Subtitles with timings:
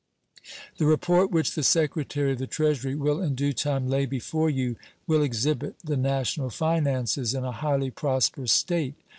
[0.79, 4.75] The report which the Secretary of the Treasury will in due time lay before you
[5.05, 8.95] will exhibit the national finances in a highly prosperous state.